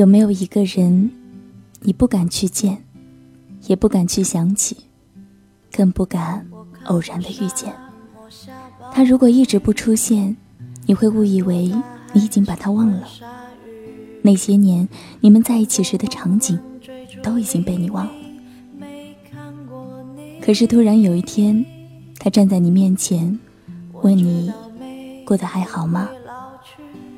[0.00, 0.06] 有。
[0.10, 1.10] 没有一个人，
[1.82, 2.84] 你不敢去见，
[3.68, 4.76] 也不敢去想起？
[5.70, 6.44] 更不敢
[6.86, 7.72] 偶然的遇见
[8.92, 9.04] 他。
[9.04, 10.36] 如果一直不出现，
[10.86, 11.72] 你会误以为
[12.12, 13.06] 你已经把他忘了。
[14.22, 14.88] 那些年
[15.20, 16.58] 你们在一起时的场景，
[17.22, 18.12] 都已经被你忘了。
[20.42, 21.64] 可是突然有一天，
[22.18, 23.38] 他站在你面前，
[24.02, 24.52] 问你
[25.24, 26.08] 过得还好吗？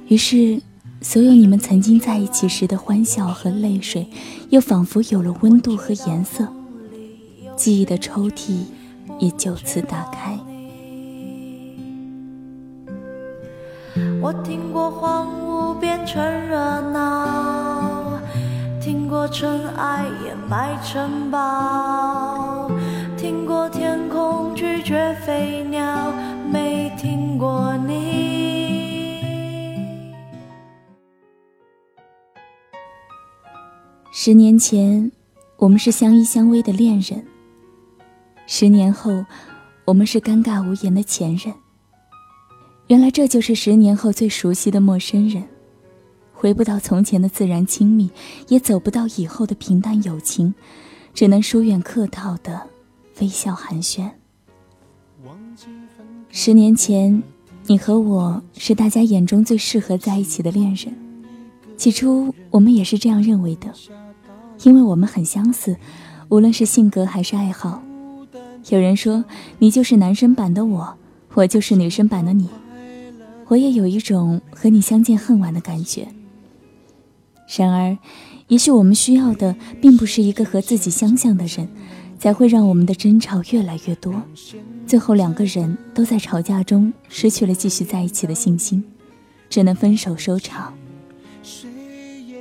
[0.09, 0.61] 于是，
[1.03, 4.07] 所有你们曾经在一起时的欢笑和泪水，
[4.51, 6.47] 又仿佛有了温度和颜色。
[7.57, 8.65] 记忆的抽屉
[9.19, 10.39] 也就此打开。
[14.23, 16.57] 我听过荒芜变成热
[16.93, 18.21] 闹，
[18.81, 22.32] 听过尘埃掩埋城堡，
[34.25, 35.11] 十年前，
[35.57, 37.27] 我们是相依相偎的恋人。
[38.47, 39.27] 十年后，
[39.85, 41.53] 我们是尴尬无言的前任。
[42.87, 45.43] 原来这就是十年后最熟悉的陌生人，
[46.33, 48.13] 回不到从前的自然亲密，
[48.47, 50.55] 也走不到以后的平淡友情，
[51.13, 52.69] 只能疏远客套的
[53.21, 54.09] 微笑寒暄。
[56.31, 57.21] 十年前，
[57.67, 60.97] 你和我是大家眼中最适合在一起的恋人。
[61.77, 63.75] 起初，我们也是这样认为的，
[64.63, 65.77] 因为我们很相似，
[66.29, 67.83] 无论是性格还是爱好。
[68.69, 69.25] 有人说
[69.59, 70.95] 你就是男生版的我，
[71.35, 72.49] 我就是女生版的你。
[73.49, 76.09] 我也有一种和你相见恨晚的感觉。
[77.59, 77.99] 然而，
[78.49, 81.69] 也许我们需要的并不是一个和自己相像的人，
[82.19, 84.23] 才会让我们的争吵越来越多，
[84.87, 88.83] 最后两个人都在吵架中失去了继续在一起的信心，
[89.51, 90.73] 只能分手收场。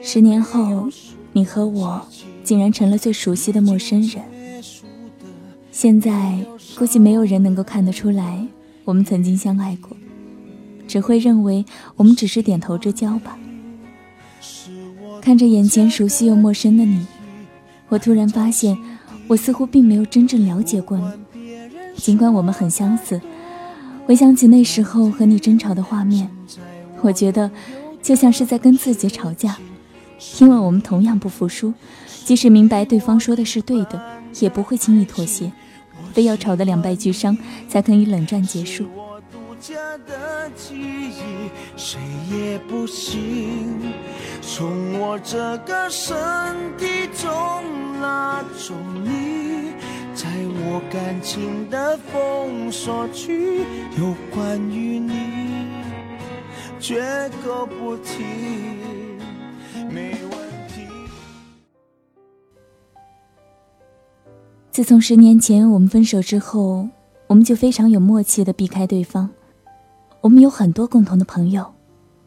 [0.02, 0.88] 十年后，
[1.34, 2.06] 你和我
[2.44, 4.24] 竟然成了最熟悉的陌生人。
[5.72, 6.40] 现在
[6.78, 8.46] 估计没有人能够看得出来，
[8.84, 9.96] 我们曾经相爱过，
[10.88, 11.66] 只会认为
[11.96, 13.38] 我们只是点头之交吧。
[15.22, 17.06] 看着眼前熟悉又陌生的你，
[17.88, 18.78] 我突然发现，
[19.28, 21.06] 我似乎并没有真正了解过你。
[21.96, 23.22] 尽管我们很相似，
[24.06, 26.30] 回想起那时候和你争吵的画面，
[27.02, 27.50] 我觉得
[28.02, 29.58] 就像是在跟自己吵架，
[30.40, 31.74] 因为我们同样不服输，
[32.26, 34.02] 即使明白对方说的是对的，
[34.40, 35.52] 也不会轻易妥协。
[36.14, 37.38] 非要吵得两败俱伤，
[37.70, 38.86] 才可以冷战结束。
[39.62, 39.76] 家
[40.08, 42.00] 的记忆谁
[42.32, 43.94] 也不行
[44.42, 45.38] 从我这
[45.68, 46.18] 个身
[46.80, 47.30] 体中
[48.02, 48.74] 拉走
[49.04, 49.72] 你，
[50.16, 50.28] 在
[50.66, 53.60] 我感情的封锁区，
[54.00, 55.68] 有关于你
[56.80, 58.81] 绝口不提。
[64.72, 66.88] 自从十年前我们分手之后，
[67.28, 69.30] 我们就非常有默契的避开对方。
[70.22, 71.66] 我们有很多共同的朋友，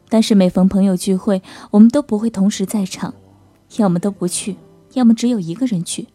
[0.09, 1.41] 但是每逢朋友聚会，
[1.71, 3.11] 我们都不会同时在场，
[3.77, 4.55] 要么都不去，
[4.93, 6.07] 要么只有一个人去。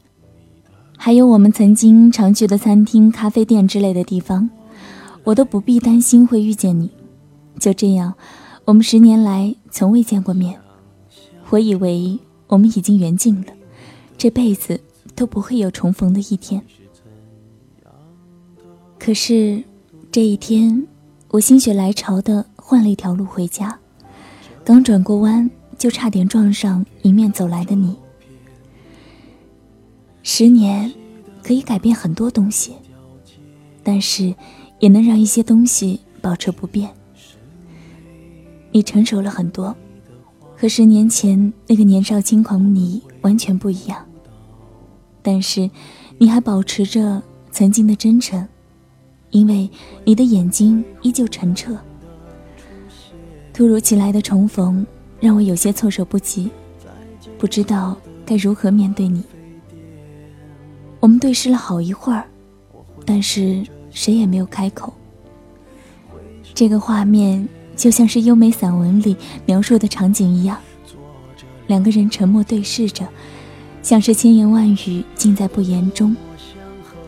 [0.97, 4.49] 还有我们曾经常去的餐厅、咖啡店之类的地方，
[5.25, 6.89] 我都不必担心会遇见你。
[7.59, 8.15] 就这样，
[8.67, 10.57] 我们十年来从未见过面。
[11.49, 12.17] 我以为
[12.47, 13.53] 我们已经缘尽了，
[14.17, 14.81] 这辈子。
[15.21, 16.65] 都不会有重逢的一天。
[18.99, 19.63] 可是，
[20.11, 20.87] 这一天，
[21.29, 23.79] 我心血来潮的换了一条路回家，
[24.65, 27.95] 刚转过弯，就差点撞上迎面走来的你。
[30.23, 30.91] 十年，
[31.43, 32.73] 可以改变很多东西，
[33.83, 34.35] 但是，
[34.79, 36.91] 也能让一些东西保持不变。
[38.73, 39.77] 你成熟了很多，
[40.57, 44.07] 和十年前那个年少轻狂的你完全不一样。
[45.33, 45.71] 但是，
[46.19, 47.23] 你还保持着
[47.53, 48.45] 曾经的真诚，
[49.31, 49.71] 因为
[50.05, 51.79] 你的眼睛依旧澄澈。
[53.53, 54.85] 突如其来的重逢，
[55.21, 56.51] 让我有些措手不及，
[57.39, 57.97] 不知道
[58.27, 59.23] 该如何面对你。
[60.99, 62.27] 我们对视了好一会儿，
[63.07, 64.93] 但是谁也没有开口。
[66.53, 69.17] 这个画面就像是优美散文里
[69.47, 70.59] 描述的场景一样，
[71.69, 73.07] 两个人沉默对视着，
[73.83, 76.15] 像是千言万语尽在不言中，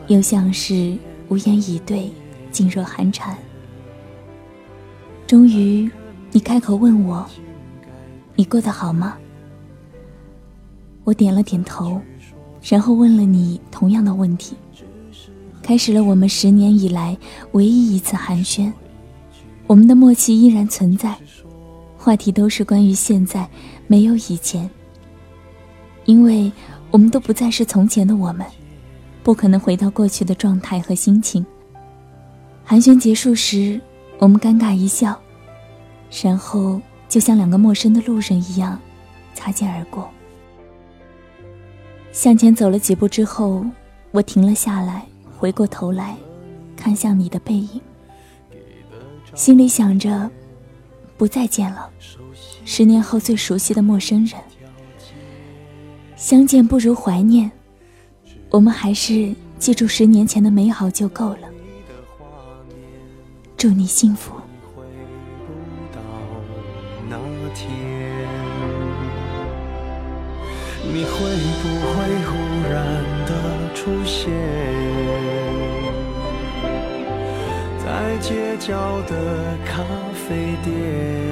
[0.08, 0.96] 又像是
[1.28, 2.10] 无言以对，
[2.52, 3.36] 噤若寒蝉。
[5.26, 5.90] 终于，
[6.30, 7.24] 你开口问我
[8.34, 9.16] ：“你过得好吗？”
[11.04, 12.00] 我点了点头，
[12.62, 14.56] 然后问了你同样的问题，
[15.62, 17.16] 开始了我们十年以来
[17.52, 18.72] 唯一一次寒暄。
[19.66, 21.16] 我们的默契依然存在，
[21.96, 23.48] 话题都是关于现在，
[23.86, 24.68] 没有以前。
[26.04, 26.50] 因为
[26.90, 28.46] 我们都不再是从前的我们，
[29.22, 31.44] 不可能回到过去的状态和心情。
[32.64, 33.80] 寒暄结束时。
[34.18, 35.20] 我们尴尬一笑，
[36.22, 38.78] 然后就像两个陌生的路人一样，
[39.34, 40.08] 擦肩而过。
[42.12, 43.66] 向前走了几步之后，
[44.12, 45.04] 我停了下来，
[45.36, 46.14] 回过头来，
[46.76, 47.80] 看向你的背影，
[49.34, 50.30] 心里想着，
[51.16, 51.90] 不再见了，
[52.64, 54.40] 十年后最熟悉的陌生人。
[56.22, 57.50] 相见不如怀念，
[58.48, 61.38] 我们还是记住十年前的美好就够了。
[63.56, 64.32] 祝你幸福。
[64.76, 66.00] 回不到
[67.10, 67.16] 那
[67.56, 67.68] 天，
[70.84, 71.10] 你会
[71.60, 72.30] 不会忽
[72.70, 74.30] 然的出现
[77.84, 79.82] 在街角的咖
[80.28, 81.31] 啡店？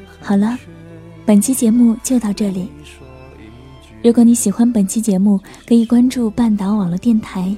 [0.21, 0.57] 好了，
[1.25, 2.69] 本期节目就到这里。
[4.03, 7.55] 如果你喜欢本期节目，可以关注半岛网络电台。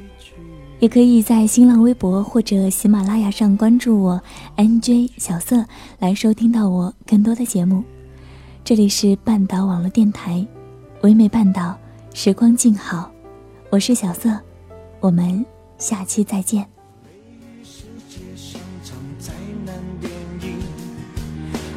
[0.79, 4.21] 也可以在新浪微博或者喜马拉雅上关注我
[4.57, 5.63] NJ 小色，
[5.97, 7.81] 来收听到我更多的节目。
[8.65, 10.45] 这里是半岛网络电台，
[11.01, 11.77] 唯美半岛，
[12.13, 13.09] 时光静好，
[13.69, 14.37] 我是小色，
[14.99, 15.45] 我们
[15.77, 16.72] 下期再见。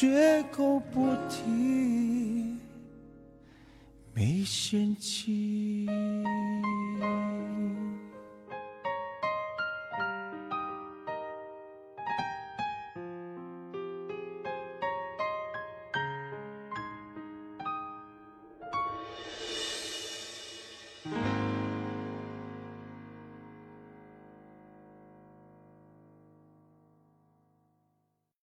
[0.00, 2.56] 绝口不提，
[4.14, 5.86] 没嫌弃。